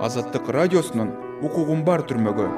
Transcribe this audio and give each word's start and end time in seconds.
азаттык 0.00 0.48
радиосунун 0.48 1.14
укугум 1.42 1.84
бар 1.84 2.02
түрмөгү 2.08 2.50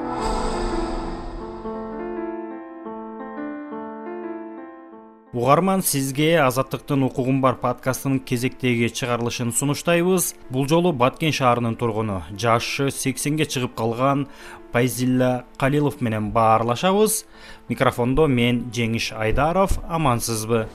угарман 5.37 5.83
сизге 5.85 6.39
азаттыктын 6.41 7.03
укугум 7.05 7.41
бар 7.41 7.59
подкастынын 7.61 8.19
кезектеги 8.25 8.87
чыгарылышын 8.89 9.51
сунуштайбыз. 9.53 10.33
Бул 10.49 10.65
жолу 10.67 10.93
баткен 10.93 11.31
шаарынын 11.31 11.77
тургуну 11.77 12.23
жашы 12.31 12.89
сексенге 12.89 13.45
чыгып 13.45 13.75
калган 13.77 14.25
пайзилла 14.73 15.45
калилов 15.57 16.01
менен 16.01 16.31
баарлашабыз. 16.31 17.25
Микрофондо 17.69 18.25
мен 18.27 18.65
жеңиш 18.73 19.11
айдаров 19.13 19.77
амансызбы 19.87 20.65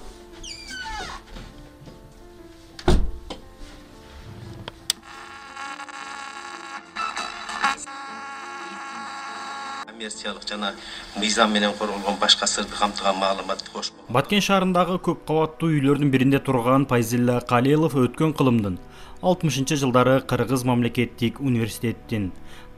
коммерциялык 10.02 10.42
жана 10.48 10.73
мыйзам 11.16 11.52
менен 11.52 11.73
корголгон 11.79 12.16
башка 12.20 12.47
сырды 12.47 12.74
камтыган 12.79 13.16
маалыматты 13.16 13.70
кош. 13.73 13.92
Баткен 14.09 14.42
шаарындагы 14.42 14.98
көп 14.98 15.23
кабаттуу 15.28 15.70
үйлөрдүн 15.70 16.11
биринде 16.11 16.41
турган 16.42 16.87
пайзилла 16.91 17.41
калилов 17.47 17.95
өткөн 17.95 18.34
кылымдын 18.34 18.78
алтымышынчы 19.23 19.77
жылдары 19.79 20.21
кыргыз 20.21 20.65
мамлекеттик 20.67 21.41
университетин 21.41 22.33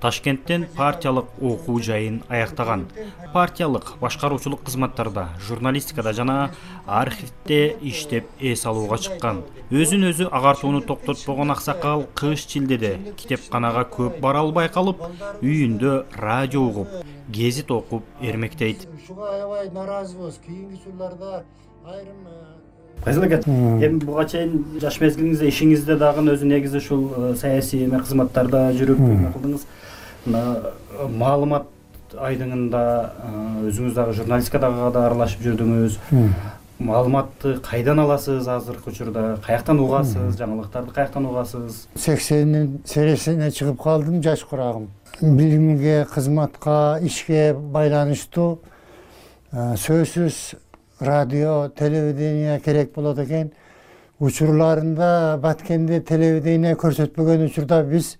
ташкенттен 0.05 0.67
партиялык 0.77 1.31
окуу 1.41 1.79
жайын 1.81 2.19
аяктаган. 2.29 2.83
Партиялык 3.33 3.95
башкаруучулук 4.01 4.63
кызматтарда 4.67 5.31
журналистикада 5.41 6.13
жана 6.13 6.51
архивде 6.87 7.77
иштеп 7.81 8.29
эс 8.39 8.67
алууга 8.67 8.99
чыккан. 8.99 9.41
Өзүн 9.71 10.11
өзү 10.11 10.29
агартууну 10.29 10.83
токтотпогон 10.85 11.55
аксакал 11.57 12.05
кыш 12.15 12.45
чилдеде 12.53 12.99
китепканага 13.17 13.87
көп 13.97 14.21
бара 14.21 14.45
албай 14.45 14.69
калып 14.69 15.01
үйүндө 15.41 15.95
радио 16.21 16.67
угуп 16.69 16.93
гезит 17.29 17.71
окуп 17.71 18.05
эрмектейт. 18.21 18.85
Ушуга 19.01 19.31
аябай 19.39 19.71
нааразыбыз. 19.71 20.39
Кийинки 20.45 20.83
жылдарда 20.85 21.45
айрым 21.87 22.29
пайзил 23.05 23.23
аке 23.23 23.41
эми 23.45 23.99
буга 23.99 24.25
чейин 24.25 24.65
жаш 24.81 24.99
мезгилиңизде 25.01 25.49
ишиңизде 25.51 25.97
дагы 26.01 26.25
өзү 26.33 26.49
негизи 26.49 26.81
ушул 26.81 27.05
э, 27.17 27.35
саясий 27.37 27.85
эме 27.85 28.01
кызматтарда 28.01 28.71
жүрүп 28.79 28.99
эме 29.05 29.33
кылдыңыз. 29.35 29.67
Мына 30.25 30.43
э, 30.65 31.09
маалымат 31.13 32.17
айдыңында 32.17 32.83
э, 33.05 33.69
өзүңүз 33.69 33.95
дагы 33.99 34.17
журналистикадага 34.17 34.91
да 34.95 35.07
аралашып 35.11 35.45
жүрдүңүз. 35.45 35.99
Маалыматты 36.85 37.59
кайдан 37.63 38.01
аласыз 38.03 38.49
азыркы 38.49 38.91
учурда? 38.91 39.37
Каяктан 39.45 39.79
угасыз? 39.81 40.35
Жаңылыктарды 40.41 40.91
каяктан 40.97 41.29
угасыз? 41.29 41.85
Сексендин 41.95 42.81
сересине 42.85 43.53
чыгып 43.55 43.79
калдым 43.83 44.23
жаш 44.23 44.43
курагым. 44.49 44.89
Билимге 45.21 46.07
кызматка 46.11 46.99
ишке 47.03 47.53
байланыштуу 47.55 48.59
сөзсүз 49.53 50.57
радио 51.05 51.69
телевидение 51.69 52.61
керек 52.61 52.95
болот 52.95 53.19
экен. 53.19 53.53
Учурларында 54.21 55.39
баткенде 55.43 56.01
телевидение 56.01 56.77
көрсөтпөгөн 56.79 57.45
учурда 57.49 57.83
биз 57.83 58.17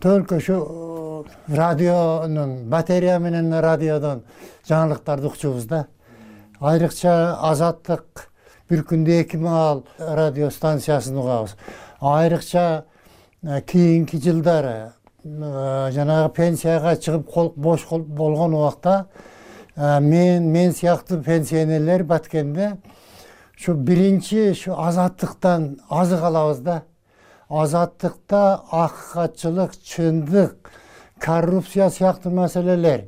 только 0.00 0.34
ушу 0.34 1.24
радионун 1.48 2.68
батарея 2.70 3.18
менен 3.18 3.52
радиодон 3.60 4.22
жаңылыктарды 4.68 5.26
укчубуз 5.26 5.64
да. 5.64 5.86
Айрыкча 6.60 7.38
азаттык 7.50 8.28
бир 8.68 8.84
күндө 8.84 9.22
эки 9.22 9.36
маал 9.36 9.84
радио 9.98 10.50
станциясын 10.50 11.16
угабыз. 11.16 11.56
Айрыкча 12.00 12.84
э, 13.42 13.60
кийинки 13.62 14.16
жылдары 14.16 14.92
э, 15.24 15.90
жанагы 15.92 16.34
пенсияга 16.34 16.94
чыгып 16.96 17.56
бош 17.56 17.86
болгон 17.90 18.54
убакта 18.54 19.06
э, 19.08 19.39
мен 19.80 20.50
мен 20.52 20.72
сыяктуу 20.72 21.22
пенсионерлер 21.22 22.04
баткенде 22.04 22.76
ушу 23.56 23.74
биринчи 23.74 24.50
ушу 24.50 24.74
азаттыктан 24.76 25.80
азык 25.88 26.22
алабыз 26.22 26.58
да. 26.58 26.82
Азаттыкта 27.48 28.60
акыкатчылык 28.70 29.72
чындык 29.82 30.70
коррупция 31.18 31.88
сыяктуу 31.90 32.32
маселелер 32.32 33.04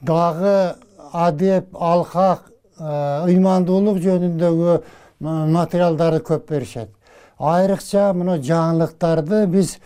дагы 0.00 0.74
адеп 1.12 1.74
алкак 1.74 2.50
ыймандуулук 2.78 3.98
жөнүндөгү 4.04 4.82
материалдарды 5.22 6.20
көп 6.26 6.48
беришет. 6.50 6.90
Айрыкча 7.38 8.12
мына 8.12 8.36
жаңылыктарды 8.36 9.46
биз 9.46 9.78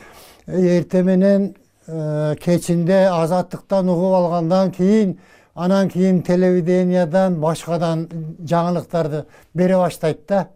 эртең 0.47 1.07
менен 1.07 1.47
э, 1.87 2.35
кечинде 2.43 3.07
азаттыктан 3.13 3.89
угуп 3.89 4.15
алгандан 4.15 4.73
кийин 4.73 5.19
анан 5.57 5.89
кийин 5.89 6.23
телевидениядан 6.23 7.41
башкадан 7.41 8.07
жаңылыктарды 8.45 9.25
бере 9.55 9.77
баштайт 9.77 10.27
да. 10.29 10.49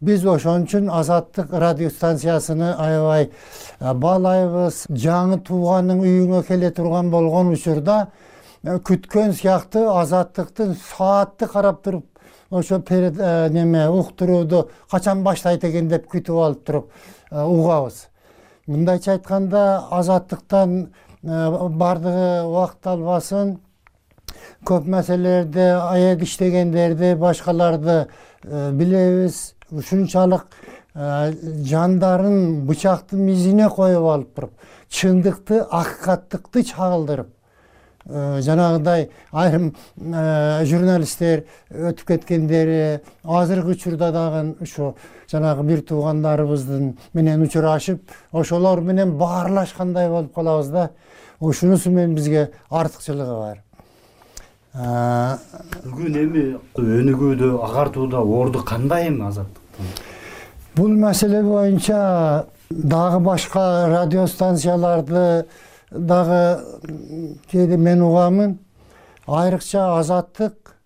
Биз 0.00 0.26
ошон 0.28 0.66
үчүн 0.66 0.90
азаттык 0.92 1.52
радио 1.52 1.88
станциясыны 1.88 2.74
аябай 2.76 3.30
баалайбыз 3.80 4.82
жаңы 4.92 5.40
тууганның 5.40 6.02
үйүңө 6.04 6.42
келе 6.44 6.70
турган 6.70 7.08
болгон 7.10 7.54
учурда 7.54 8.10
күткөн 8.62 9.32
сыяктуу 9.32 9.88
азаттыктын 9.96 10.76
саатты 10.76 11.46
карап 11.48 11.82
туруп 11.82 12.04
ошо 12.50 12.82
неме 13.50 13.88
уктурууду 13.88 14.68
качан 14.90 15.22
баштайт 15.24 15.64
экен 15.64 15.88
деп 15.88 16.10
күтүп 16.12 16.44
алып 16.44 16.64
туруп 16.66 16.92
угабыз. 17.30 18.06
Мындайча 18.66 19.12
айтканда 19.12 19.86
азаттыктан 19.90 20.92
баардыгы 21.22 22.44
убакыт 22.44 22.86
албасын 22.86 23.60
көп 24.64 24.86
маселелерди 24.86 25.70
аек 25.80 26.22
иштегендерди 26.22 27.14
башкаларды 27.14 28.06
билебиз. 28.44 29.56
Ушунчалык 29.70 30.46
э, 30.94 31.32
жандарын 31.66 32.66
бычактын 32.68 33.26
изине 33.32 33.66
коюп 33.68 34.04
алып 34.06 34.28
туруп 34.36 34.52
чындыкты 34.88 35.58
акыкаттыкты 35.58 36.62
чагылдырып 36.68 37.32
э, 38.06 38.38
жанагындай 38.46 39.08
айрым 39.32 39.72
э, 39.96 40.62
журналисттер 40.70 41.44
өтүп 41.74 42.06
кеткендери 42.12 43.00
азыркы 43.24 43.74
учурда 43.74 44.12
дагы 44.14 44.54
ушу 44.62 44.94
жанагы 45.26 45.66
бир 45.66 45.82
туугандарыбыздын 45.82 46.92
менен 47.12 47.42
учурашып 47.42 48.06
ошолор 48.30 48.86
менен 48.86 49.18
баарлашкандай 49.18 50.08
болуп 50.08 50.32
калабыз 50.34 50.68
да. 50.70 50.90
Ушунусу 51.40 51.90
менен 51.90 52.14
бизге 52.14 52.52
артыкчылыгы 52.70 53.34
бар 53.34 53.65
бүгүн 54.76 56.16
эми 56.20 56.42
өнүгүүдө 56.76 57.48
агартууда 57.64 58.20
орду 58.20 58.60
кандай 58.60 59.06
эми 59.08 59.24
азаттыктын 59.24 59.86
бул 60.76 60.92
маселе 61.00 61.40
боюнча 61.42 62.46
дагы 62.68 63.20
башка 63.24 63.88
радио 63.88 64.26
станцияларды 64.26 65.46
дагы 65.90 66.60
кээде 67.50 67.78
мен 67.78 68.02
угамын 68.02 68.58
айрыкча 69.26 69.96
азаттык 69.98 70.76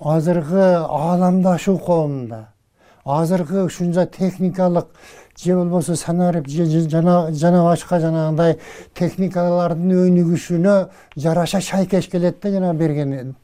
азыркы 0.00 0.66
ааламдашуу 0.82 1.78
коомунда 1.78 2.48
азыркы 3.04 3.62
ушунча 3.62 4.06
техникалык 4.06 4.88
же 5.44 5.54
болбосо 5.54 5.96
санарип 5.96 6.48
же 6.48 6.64
жана 6.88 7.62
башка 7.64 8.00
жанагындай 8.00 8.56
техникалардын 8.94 9.92
өнүгүшүнө 10.06 10.76
жараша 11.16 11.60
шайкеш 11.60 12.08
келет 12.08 12.40
да 12.42 12.50
жанагы 12.50 12.78
берген 12.78 13.34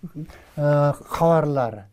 э, 0.56 0.92
кабарлары 1.10 1.84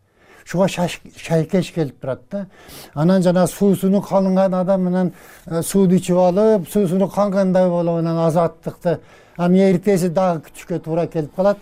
ушуга 0.45 0.67
шайкеш 0.67 1.71
келип 1.73 1.99
турат 1.99 2.21
да. 2.31 2.45
Анан 2.93 3.23
жанагы 3.23 3.51
суусуну 3.51 4.01
калынган 4.01 4.53
адам 4.53 4.87
анан 4.87 5.13
э, 5.45 5.61
сууну 5.61 5.95
ичип 5.95 6.17
алып 6.17 6.69
суусуну 6.69 7.09
кангандай 7.09 7.69
болуп 7.69 7.99
анан 7.99 8.17
азаттыкты 8.27 8.99
анан 9.37 9.57
эртеси 9.57 10.09
дагы 10.09 10.45
күтүшкө 10.47 10.79
туура 10.79 11.07
келип 11.07 11.35
калат. 11.35 11.57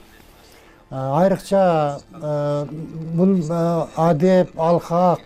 Э, 0.91 0.95
айрыкча 0.95 2.00
бул 3.15 3.41
адеп 3.97 4.59
алкак 4.59 5.19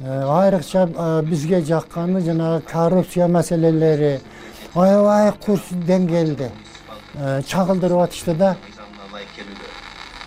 айрыкча 0.00 0.88
э, 0.88 1.22
бизге 1.22 1.60
жакканы 1.64 2.20
жанагы 2.20 2.62
коррупция 2.62 3.28
маселелери 3.28 4.20
аябай 4.74 5.32
курч 5.32 5.70
деңгээлде 5.72 6.50
э, 7.14 7.42
чагылдырып 7.48 8.04
атышты 8.04 8.34
да. 8.34 8.56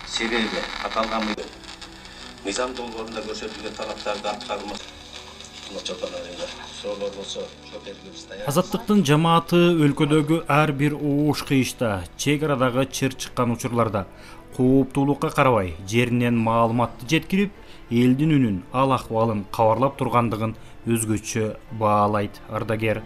Себеби 0.08 0.62
аталган 0.84 1.28
мыйзам. 2.44 2.74
Долбоорунда 2.74 3.20
көрсөтүлгөн 3.20 3.76
талаптарды 3.76 4.28
аткарылмас 4.28 4.80
суроолор 6.80 7.10
болсо 7.16 7.40
жооп 7.70 7.84
бергилибиз 7.84 8.26
даяр 8.28 8.48
азаттыктын 8.48 9.04
жамааты 9.06 9.58
өлкөдөгү 9.86 10.42
ар 10.48 10.72
бир 10.72 10.96
ууш 10.96 11.44
кыйышта 11.48 11.90
чек 12.16 12.42
арадагы 12.42 12.86
чыр 12.86 13.14
чыккан 13.14 13.52
учурларда 13.54 14.06
кооптуулукка 14.56 15.30
карабай 15.30 15.74
жеринен 15.88 16.38
маалыматты 16.48 17.06
жеткирип 17.12 17.52
элдин 17.90 18.30
үнүн 18.36 18.58
ал 18.72 18.92
акыбалын 18.94 19.42
кабарлап 19.50 19.96
тургандыгын 19.98 20.54
өзгөчө 20.86 21.56
баалайт 21.80 22.38
ардагер. 22.48 23.02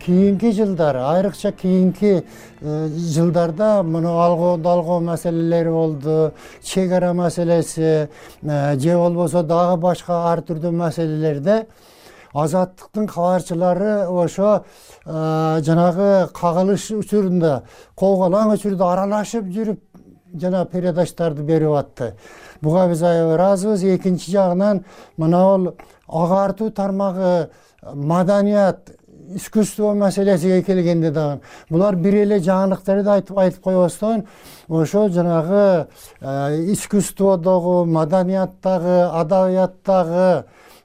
Кийинки 0.00 0.54
жылдары 0.56 1.02
айрыкча 1.04 1.52
кийинки 1.52 2.24
э, 2.62 2.88
жылдарда 2.88 3.82
мына 3.82 4.14
алго 4.24 4.56
далгоо 4.56 5.00
маселелери 5.00 5.68
болду 5.68 6.32
чек 6.62 6.92
ара 6.92 7.12
маселеси 7.12 8.08
э, 8.40 8.78
же 8.78 8.96
болбосо 8.96 9.42
дагы 9.42 9.76
башка 9.82 10.32
ар 10.32 10.40
түрдүү 10.40 10.72
маселелерде 10.72 11.66
азаттыктын 12.42 13.06
кабарчылары 13.08 14.06
ошо 14.08 14.64
жанагы 15.04 16.28
кагылыш 16.34 16.90
учурунда 16.90 17.62
кол 17.94 18.22
учурда 18.22 18.92
аралашып 18.92 19.44
жүрүп 19.44 19.80
жана 20.34 20.64
передачтарды 20.66 21.42
берип 21.42 21.72
атты. 21.72 22.14
Буга 22.60 22.88
биз 22.88 23.02
аябай 23.02 23.34
ыраазыбыз 23.34 23.84
экинчи 23.96 24.30
жагынан 24.30 24.84
мына 25.16 25.42
бул 25.44 25.74
агартуу 26.08 26.70
тармагы 26.70 27.50
маданият 27.94 28.90
искусство 29.34 29.92
маселесиге 29.94 30.62
келгенде 30.62 31.10
дагы 31.10 31.40
булар 31.70 31.96
бир 31.96 32.14
эле 32.22 32.38
жаңылыктарды 32.40 33.10
айтып 33.36 33.62
койбостон 33.62 34.24
ошо 34.68 35.08
жанагы 35.08 35.88
искусстводогу 36.72 37.84
маданияттагы 37.84 39.02
адабияттагы 39.20 40.44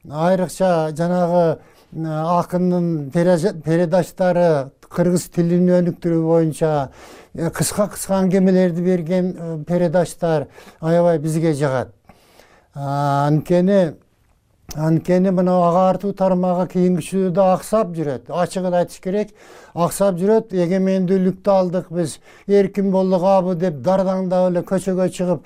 айрыкча 0.09 0.91
жанагы 0.97 1.59
акындын 1.93 3.11
передачтары 3.13 4.71
кыргыз 4.93 5.29
тилин 5.33 5.69
өнүктүрүү 5.79 6.21
боюнча 6.25 6.71
э, 7.33 7.49
кыска 7.49 7.87
кыска 7.93 8.19
аңгемелерди 8.21 8.83
берген 8.85 9.33
э, 9.33 9.57
передачтар 9.67 10.47
аябай 10.81 11.19
бизге 11.19 11.53
жагат. 11.53 11.93
Анткени 12.73 13.95
анткени 14.75 15.29
мына 15.29 15.55
агартуу 15.69 16.13
тармагы 16.13 16.67
кийинки 16.73 16.99
учурда 16.99 17.53
аксап 17.53 17.95
жүрөт. 17.95 18.29
Ачыгын 18.29 18.73
айтыш 18.73 18.99
керек 19.01 19.33
аксап 19.73 20.17
жүрөт 20.17 20.53
эгемендүүлүктү 20.53 21.51
алдык 21.51 21.91
биз 21.93 22.19
эркин 22.47 22.91
болдук 22.91 23.23
абы? 23.23 23.55
деп 23.55 23.81
дардаңдап 23.85 24.49
эле 24.51 24.63
көчөгө 24.65 25.09
чыгып 25.17 25.45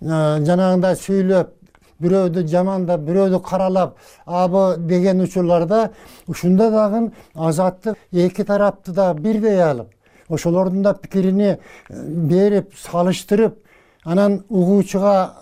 жанагындай 0.00 0.96
сүйлөп 0.96 1.61
бирөөдү 2.02 2.46
жамандап 2.48 3.00
бирөөдү 3.08 3.40
каралап 3.42 3.96
абы 4.26 4.76
деген 4.78 5.22
учурларда 5.24 5.90
ушунда 6.28 6.70
дагы 6.70 7.10
азаттык 7.34 7.96
эки 8.12 8.44
тарапты 8.44 8.92
да 8.92 9.14
бирдей 9.14 9.62
алып 9.62 9.88
ошолордун 10.28 10.82
да 10.82 10.94
пикирини 10.94 11.58
берип 11.88 12.74
салыштырып 12.76 13.56
анан 14.04 14.42
угуучуга 14.48 15.32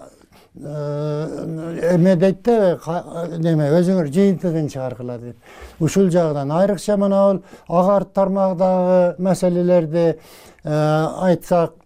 эме 0.60 2.16
дейт 2.18 2.42
да 2.44 2.76
неме 3.38 3.68
өзүңөр 3.78 4.10
жыйынтыгын 4.10 4.66
чыгаргыла 4.68 5.18
деп. 5.18 5.36
Ушул 5.78 6.10
жагынан 6.10 6.50
айрыкча 6.50 6.96
мына 6.98 7.20
бул 7.28 7.42
агартуу 7.68 8.12
тармагындагы 8.14 9.14
маселелерди 9.22 10.18
айтсак 10.64 11.79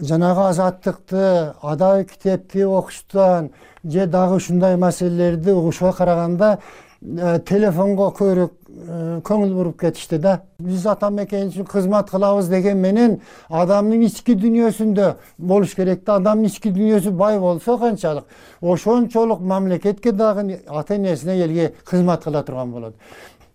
жанагы 0.00 0.48
азаттыкты 0.48 1.54
адабий 1.62 2.04
китепти 2.04 2.58
окуштан 2.58 3.50
же 3.84 4.06
дагы 4.06 4.36
ушундай 4.36 4.76
маселелерди 4.76 5.50
угушуга 5.50 5.92
караганда 5.92 6.58
э, 7.02 7.38
телефонго 7.46 8.10
көбүрөөк 8.16 8.52
э, 8.68 9.20
көңүл 9.24 9.54
буруп 9.54 9.80
кетишти 9.80 10.18
да. 10.18 10.40
Биз 10.58 10.86
ата 10.86 11.10
мекен 11.10 11.48
үчүн 11.48 11.66
кызмат 11.68 12.10
кылабыз 12.10 12.48
деген 12.48 12.80
менен 12.80 13.18
адамдын 13.48 14.06
ички 14.06 14.36
дүйнөсүндө 14.36 15.14
болуш 15.38 15.74
керек 15.76 16.04
да. 16.04 16.16
Адамдын 16.16 16.48
ички 16.48 16.72
дүйнөсү 16.72 17.10
бай 17.10 17.38
болсо 17.38 17.76
канчалык 17.78 18.24
ошончолук 18.60 19.40
мамлекетке 19.40 20.12
дагы 20.12 20.60
ата 20.68 20.96
энесине 20.96 21.42
элге 21.44 21.74
кызмат 21.84 22.24
кыла 22.24 22.42
турган 22.42 22.72
болот. 22.72 22.94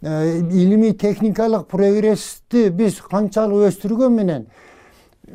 Э, 0.01 0.37
илимий 0.37 0.93
техникалык 0.93 1.67
прогрессти 1.67 2.69
биз 2.69 3.01
канчалык 3.01 3.71
өстүргөн 3.71 4.13
менен 4.13 4.47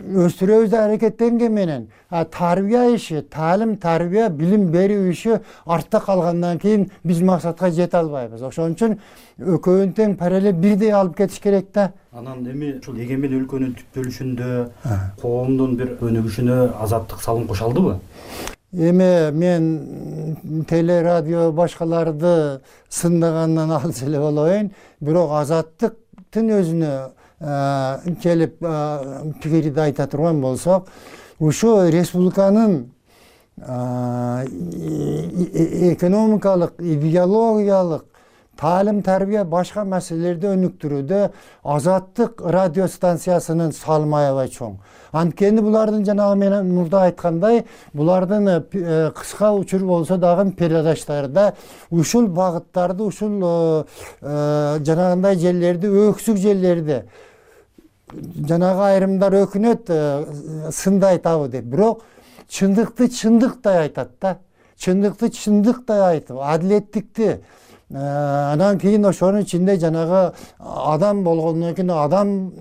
өстүрөбүз 0.00 0.70
деп 0.70 0.80
аракеттенген 0.80 1.52
менен. 1.52 1.88
Тарбия 2.10 2.94
иши 2.94 3.22
таалим 3.22 3.76
тарбия 3.76 4.28
билим 4.28 4.70
берүү 4.72 5.10
иши 5.12 5.40
артта 5.66 6.00
калгандан 6.00 6.58
кийин 6.58 6.90
биз 7.04 7.20
максатка 7.22 7.70
жете 7.70 7.96
албайбыз. 7.96 8.42
Ошон 8.42 8.74
үчүн 8.74 8.98
экөөнүн 9.40 9.92
тең 9.96 10.16
параллель 10.16 10.56
бирдей 10.56 10.92
алып 10.92 11.16
кетиш 11.16 11.40
керек 11.40 11.72
да. 11.74 11.92
Анан 12.12 12.46
эми 12.46 12.78
ушул 12.78 12.96
эгемен 12.98 13.36
өлкөнүн 13.42 13.76
түптөлүшүндө 13.78 14.48
коомдун 15.20 15.76
бир 15.76 15.96
өнүгүшүнө 16.00 16.56
азаттык 16.82 17.22
салым 17.22 17.46
кошо 17.46 17.68
алдыбы 17.68 18.00
эми 18.72 19.30
мен 19.32 20.64
теле 20.68 21.02
радио 21.02 21.50
башкаларды 21.52 22.60
сындагандан 22.88 23.70
алыс 23.70 24.02
эле 24.02 24.18
болоюн 24.18 24.70
бирок 25.00 25.32
азаттыктын 25.40 26.52
өзүнө 26.60 26.92
келип 27.40 28.58
пикирди 29.42 29.80
айта 29.80 30.06
турган 30.06 30.40
болсок 30.40 30.88
ушу 31.38 31.90
республиканын 31.90 32.90
экономикалык 35.94 36.72
идеологиялык 36.78 38.04
таалим 38.60 39.00
тарбия 39.02 39.44
башка 39.44 39.84
маселелерди 39.88 40.50
өнүктүрүүдө 40.52 41.20
азаттык 41.74 42.42
радио 42.44 42.88
станциясынын 42.92 43.72
салымы 43.72 44.18
аябай 44.18 44.50
чоң. 44.52 44.76
Анткени 45.12 45.62
булардын 45.64 46.04
жанагы 46.04 46.36
мен 46.42 46.68
мурда 46.74 47.06
айткандай 47.08 47.64
булардын 47.96 48.48
э, 48.48 48.58
э, 48.72 49.10
кыска 49.16 49.52
учур 49.56 49.84
болсо 49.88 50.18
дагы 50.18 50.52
передачтарда 50.52 51.54
ушул 51.90 52.28
багыттарды 52.28 53.02
ушул 53.02 53.40
э, 53.40 53.84
жанагындай 54.20 55.36
жерлерди 55.36 55.88
өксүк 55.88 56.36
жерлерди 56.36 57.02
жанагы 58.12 58.84
айрымдар 58.88 59.36
өкүнөт 59.44 59.90
э, 59.90 60.70
сындайт 60.72 61.26
абы 61.26 61.48
деп. 61.48 61.64
Бирок 61.64 62.04
чындыкты 62.48 63.08
чындыктай 63.08 63.86
айтат 63.86 64.12
да. 64.20 64.38
Чындыкты 64.78 65.30
чындыктай 65.30 66.00
айтып 66.14 66.38
адилеттикти 66.40 67.40
Э, 67.92 68.52
анан 68.52 68.78
кийин 68.78 69.04
ошонун 69.04 69.42
ичинде 69.42 69.76
жанагы 69.76 70.32
адам 70.60 71.24
болгондон 71.24 71.74
кийин 71.74 71.90
адам 71.90 72.52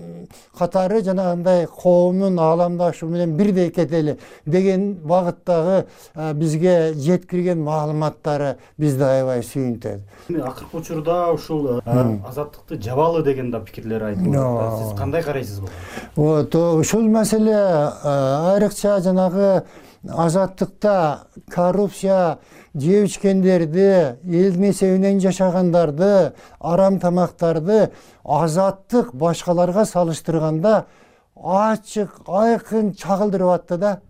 катары 0.56 1.02
жанагындай 1.02 1.66
коомдун 1.66 2.38
ааламдашуу 2.38 3.08
менен 3.08 3.36
бирдей 3.36 3.70
кетели 3.70 4.18
деген 4.46 4.94
багыттагы 4.94 5.86
э, 6.14 6.32
бизге 6.34 6.92
жеткирген 6.94 7.62
маалыматтары 7.64 8.56
бизди 8.78 9.02
аябай 9.02 9.42
сүйүнтөт. 9.42 10.00
Эми 10.28 10.40
акыркы 10.40 10.78
учурда 10.78 11.32
ушул 11.32 11.80
э, 11.84 12.18
азаттыкты 12.28 12.80
жабалы 12.82 13.22
деген 13.22 13.50
да 13.50 13.60
пикирлер 13.60 14.02
айтылып 14.10 14.36
атат 14.36 14.78
сиз 14.82 14.98
кандай 14.98 15.22
карайсыз 15.22 15.60
буга 15.60 15.72
вот 16.16 16.54
ушул 16.54 17.02
маселе 17.08 17.54
айрыкча 17.54 19.00
жанагы 19.00 19.62
азаттыкта 20.08 21.26
коррупция 21.50 22.38
жеп 22.74 23.06
ичкендерди 23.08 24.16
элдин 24.24 24.70
эсебинен 24.70 25.20
жашагандарды 25.20 26.32
арам 26.58 26.98
тамактарды 27.00 27.90
азаттык 28.24 29.14
башкаларга 29.14 29.84
салыштырганда 29.84 30.86
ачык 31.36 32.20
айкын 32.26 32.94
чагылдырып 32.94 33.48
атты 33.48 33.76
да. 33.76 34.00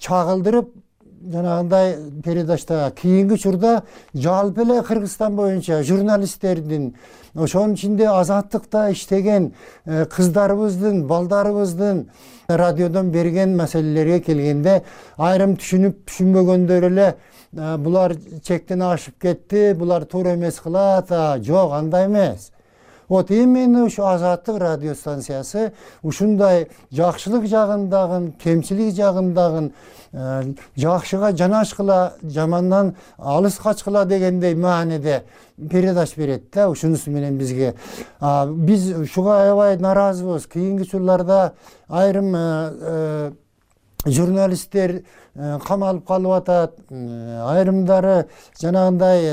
Чагылдырып 0.00 0.74
жанагындай 1.22 1.96
передачта 2.24 2.92
кийинки 3.00 3.34
учурда 3.34 3.82
жалпы 4.14 4.62
эле 4.62 4.82
кыргызстан 4.82 5.36
боюнча 5.36 5.82
журналисттердин 5.82 6.94
ошонун 7.34 7.74
ичинде 7.74 8.06
азаттыкта 8.08 8.92
иштеген 8.92 9.52
э, 9.84 10.04
кыздарыбыздын 10.06 11.06
балдарыбыздын 11.06 12.06
радиодон 12.48 13.10
берген 13.10 13.56
маселелерге 13.56 14.20
келгенде 14.20 14.82
айрым 15.16 15.56
түшүнүп 15.56 16.04
түшүнбөгөндөр 16.06 16.90
эле 16.90 17.08
э, 17.12 17.76
булар 17.76 18.16
чектен 18.42 18.82
ашып 18.82 19.18
кетти 19.22 19.72
булар 19.74 20.04
туура 20.04 20.34
эмес 20.34 20.60
кылат 20.60 21.10
жок 21.44 21.72
андай 21.72 22.06
эмес 22.06 22.50
вот 23.08 23.30
именно 23.30 23.84
ушу 23.84 24.04
азаттык 24.04 24.58
радио 24.58 24.94
станциясы 24.94 25.72
ушундай 26.02 26.68
жакшылык 26.90 27.46
жагын 27.46 27.88
дагы 27.88 28.32
кемчилик 28.42 28.94
жагын 28.94 29.34
дагы 29.34 29.72
э, 30.12 30.54
жакшыга 30.76 31.36
жанашкыла 31.36 32.14
жамандан 32.22 32.96
алыс 33.18 33.54
качкыла 33.54 34.04
дегендей 34.04 34.54
мааниде 34.54 35.24
передач 35.56 36.16
берет 36.16 36.50
да 36.52 36.68
ушунусу 36.68 37.10
менен 37.10 37.38
бизге. 37.38 37.74
Биз 38.20 38.92
ушуга 38.92 39.42
аябай 39.42 39.76
нааразыбыз. 39.78 40.46
Кийинки 40.46 40.82
учурларда 40.82 41.54
айрым 41.88 42.34
э, 42.36 42.72
э, 42.80 43.32
журналисттер 44.04 45.02
камалып 45.36 46.06
калып 46.08 46.32
атат 46.32 46.76
айрымдары 46.90 48.26
жанагындай 48.60 49.26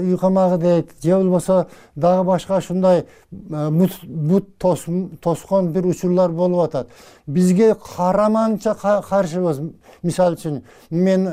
үй 0.00 0.16
камагы 0.18 0.58
дейт 0.62 0.90
же 1.02 1.16
болбосо 1.16 1.66
дагы 1.94 2.24
башка 2.24 2.56
ушундай 2.56 3.04
бут 3.30 4.58
тоскон 4.58 5.72
бир 5.72 5.86
учурлар 5.86 6.30
болуп 6.30 6.64
атат. 6.64 6.88
Бизге 7.26 7.74
караманча 7.74 8.74
каршыбыз. 8.74 9.60
Мисалы 10.02 10.34
үчүн 10.34 10.62
мен 10.90 11.26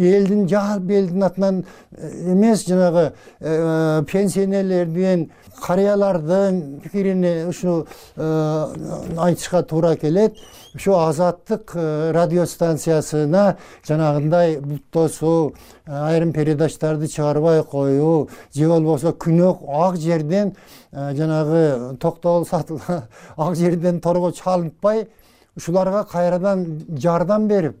элдин 0.00 0.48
жалпы 0.48 0.94
элдин 0.98 1.22
атынан 1.22 1.64
эмес 1.92 2.64
жанагы 2.66 3.12
пенсионерлердин 3.38 5.30
карыялардын 5.62 6.80
пикирине 6.80 7.46
ушу 7.48 7.86
айтышка 8.16 9.62
туура 9.62 9.94
келет. 9.96 10.34
Ушу 10.74 10.94
азаттык 10.98 11.72
э, 11.74 12.10
радио 12.12 12.44
станциясына 12.44 13.56
жанагындай 13.86 14.58
бут 14.60 14.82
тосуу 14.90 15.54
э, 15.86 15.92
айрым 15.92 16.32
передачтарды 16.32 17.08
чыгарбай 17.08 17.62
коюу 17.64 18.28
же 18.54 18.68
болбосо 18.68 19.12
күнөө 19.12 19.68
ак 19.86 19.96
жерден 19.96 20.54
э, 20.92 21.14
жанагы 21.14 21.96
токтогул 22.00 22.46
сатыл 22.46 22.80
ак 23.36 23.56
жерден 23.56 24.00
торго 24.00 24.32
чалынтпай 24.32 25.08
ушуларга 25.56 26.04
кайрадан 26.04 26.66
жардам 26.90 27.48
берип 27.48 27.76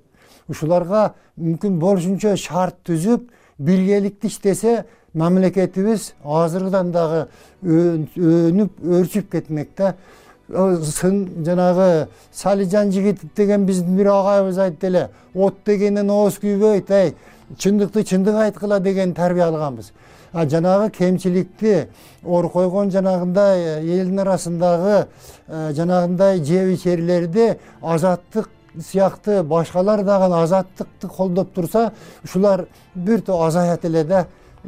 ушуларга 0.48 1.14
мүмкүн 1.36 1.78
болушунча 1.78 2.36
шарт 2.36 2.76
түзүп 2.88 3.28
биргеликте 3.58 4.28
иштесе 4.28 4.84
мамлекетибиз 5.14 6.12
азыркыдан 6.24 6.92
дагы 6.92 7.26
өнүп 7.62 8.80
өрчүп 8.82 9.30
кетмек 9.32 9.70
да 9.76 9.94
сын 10.48 11.44
жанагы 11.44 12.08
салижан 12.32 12.92
жигитов 12.92 13.30
деген 13.36 13.66
биздин 13.66 13.96
бир 13.96 14.06
агайыбыз 14.06 14.58
айтты 14.58 14.86
эле. 14.86 15.10
От 15.34 15.56
дегенен 15.66 16.10
ооз 16.10 16.38
күйбөйт 16.40 16.90
эй 16.90 17.14
чындыкты 17.58 18.04
чындык 18.04 18.34
айткыла 18.34 18.80
деген 18.80 19.14
тарбия 19.14 19.48
алганбыз. 19.48 19.92
А 20.32 20.46
жанагы 20.48 20.90
кемчиликти 20.90 21.88
ор 22.24 22.50
койгон 22.50 22.90
жанагындай 22.90 23.60
э, 23.60 24.00
элдин 24.00 24.20
арасындагы 24.20 25.08
э, 25.46 25.72
жанагындай 25.74 26.42
жеп 26.44 26.74
ичерлерди 26.78 27.58
азаттык 27.82 28.50
сыяктуу 28.90 29.42
башкалар 29.44 30.04
дагы 30.04 30.34
азаттыкты 30.34 31.08
колдоп 31.08 31.52
турса 31.52 31.92
ушулар 32.24 32.66
бир 32.94 33.20
топ 33.22 33.40
азаят 33.40 33.84
эле 33.84 34.04
да 34.04 34.26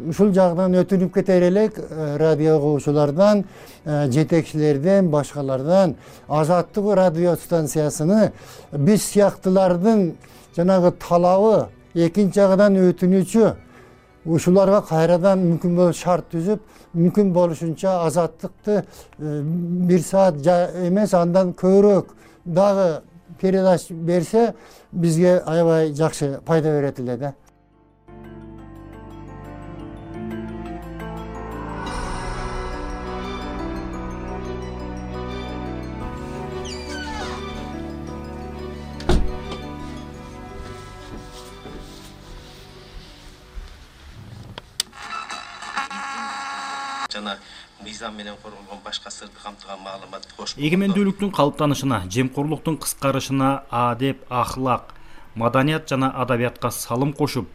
ушул 0.09 0.33
жагынан 0.35 0.75
өтүнүп 0.81 1.13
кетер 1.15 1.43
элек 1.49 1.79
э, 1.79 2.17
радио 2.19 2.57
угуучулардан 2.59 3.45
э, 3.85 4.11
жетекчилерден 4.11 5.11
башкалардан 5.11 5.97
азаттык 6.29 6.95
радио 6.95 7.35
станциясыны 7.37 8.33
биз 8.73 9.05
сыяктуулардын 9.13 10.15
жанагы 10.57 10.93
талабы 10.93 11.69
экинчи 11.95 12.41
жагынан 12.41 12.79
өтүнүчү 12.91 13.53
ушуларга 14.25 14.83
кайрадан 14.89 15.45
мүмкүн 15.45 15.77
болсо 15.77 15.99
шарт 16.01 16.31
түзүп 16.33 16.65
мүмкүн 16.95 17.33
болушунча 17.33 18.01
азаттыкты 18.07 18.83
э, 19.19 19.43
бир 19.43 20.03
саат 20.03 20.41
эмес 20.87 21.15
андан 21.15 21.53
көбүрөөк 21.53 22.15
дагы 22.45 23.03
передач 23.41 23.91
берсе 23.91 24.55
бизге 24.93 25.39
аябай 25.47 25.93
жакшы 25.95 26.41
пайда 26.45 26.79
берет 26.79 27.01
эле 27.01 27.17
да 27.17 27.35
жана 47.13 47.37
мыйзам 47.83 48.17
менен 48.17 48.35
корголгон 48.43 48.79
башка 48.85 49.11
сыртты 49.11 49.43
камтыган 49.43 49.81
маалымат 49.85 50.27
кош 50.37 50.55
эгемендүүлүктүн 50.57 51.33
калыптанышына 51.33 52.03
жемкорлуктун 52.09 52.77
кыскарышына 52.77 53.65
адеп 53.71 54.25
ахлак 54.29 54.95
маданият 55.35 55.89
жана 55.89 56.11
адабиятка 56.11 56.71
салым 56.71 57.13
кошуп 57.13 57.49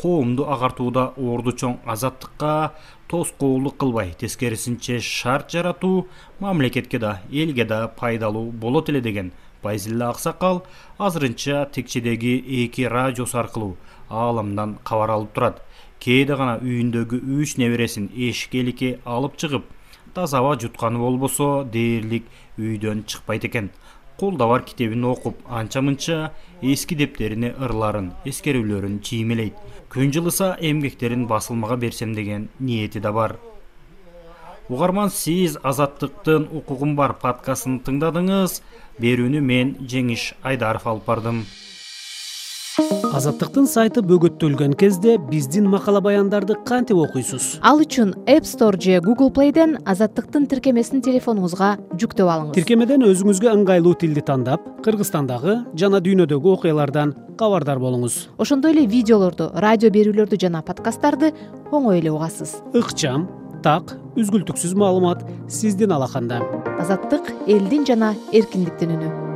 коомду 0.00 0.48
агартууда 0.50 1.12
орду 1.16 1.52
чоң 1.52 1.78
азаттыкка 1.86 2.72
тоскоолдук 3.08 3.76
кылбай. 3.76 4.14
Тескерисинче 4.18 5.00
шарт 5.00 5.52
жаратуу 5.52 6.08
мамлекетке 6.40 6.98
да 6.98 7.20
элге 7.30 7.64
да 7.64 7.88
пайдалуу 7.88 8.50
болот 8.50 8.88
эле 8.88 9.00
деген 9.00 9.32
байзилла 9.62 10.10
аксакал 10.10 10.64
азырынча 10.98 11.68
текчедеги 11.72 12.38
эки 12.64 12.82
радиосу 12.82 13.38
аркылуу 13.38 13.76
ааламдан 14.08 14.78
кабар 14.84 15.10
алып 15.10 15.32
турат 15.32 15.62
кээде 16.02 16.34
гана 16.36 16.58
үйүндөгү 16.58 17.22
үч 17.38 17.56
небересин 17.62 18.10
эшикке 18.10 18.98
алып 19.04 19.36
чыгып 19.38 19.64
таза 20.14 20.38
аба 20.38 20.56
жутканы 20.58 20.98
болбосо 20.98 21.64
дээрлик 21.64 22.24
үйдөн 22.58 23.04
чыкпайт 23.06 23.44
экен. 23.44 23.70
Колдо 24.18 24.48
бар 24.48 24.62
китебин 24.62 25.04
окуп 25.04 25.38
анча 25.48 25.80
мынча 25.80 26.32
эски 26.60 26.94
дептерине 26.94 27.54
ырларын 27.58 28.12
эскерүүлөрүн 28.24 29.00
чиймелейт. 29.00 29.54
Күн 29.88 30.12
жылыса 30.12 30.56
эмгектерин 30.60 31.26
басылмага 31.26 31.76
берсем 31.76 32.14
деген 32.14 32.48
ниети 32.58 33.00
да 33.00 33.12
бар. 33.12 33.38
Угарман 34.68 35.10
сиз 35.10 35.56
азаттыктын 35.62 36.48
укугум 36.52 36.94
бар 36.96 37.14
подкастын 37.14 37.80
тыңдадыңыз. 37.86 38.60
Берүүнү 39.00 39.40
мен 39.40 39.76
жеңиш 39.88 40.34
айдаров 40.42 40.86
алып 40.86 41.06
бардым 41.06 41.44
азаттыктын 43.12 43.66
сайты 43.68 44.00
бөгөттөлгөн 44.08 44.72
кезде 44.80 45.18
биздин 45.28 45.66
макала 45.68 46.00
баяндарды 46.00 46.54
кантип 46.64 46.96
окуйсуз? 47.02 47.58
Ал 47.60 47.82
үчүн 47.84 48.14
app 48.24 48.46
store 48.48 48.80
же 48.80 49.00
google 49.04 49.28
playден 49.28 49.76
азаттыктын 49.84 50.46
тиркемесин 50.48 51.02
телефонуңузга 51.04 51.74
жүктөп 52.00 52.30
алыңыз. 52.32 52.54
Тиркемеден 52.56 53.04
өзүңүзгө 53.04 53.52
ыңгайлуу 53.52 53.92
тилди 54.00 54.24
тандап 54.24 54.64
кыргызстандагы 54.86 55.58
жана 55.76 56.00
дүйнөдөгү 56.00 56.54
окуялардан 56.56 57.12
кабардар 57.36 57.82
болуңуз. 57.82 58.30
Ошондой 58.38 58.72
эле 58.72 58.86
видеолорду 58.86 59.50
радио 59.52 59.92
берүүлөрдү 59.92 60.40
жана 60.40 60.62
подкасттарды 60.64 61.34
оңой 61.70 62.00
эле 62.00 62.14
угасыз. 62.14 62.62
Ыкчам 62.72 63.28
так 63.62 63.92
үзгүлтүксүз 64.16 64.72
маалымат 64.72 65.26
сиздин 65.52 65.92
алаканда 65.92 66.40
азаттык 66.80 67.28
элдин 67.46 67.84
жана 67.84 68.14
эркиндиктин 68.32 68.96
үнү 68.96 69.31